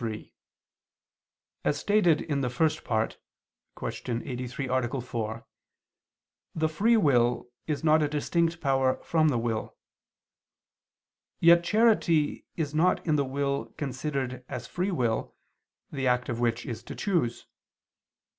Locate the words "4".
4.99-5.45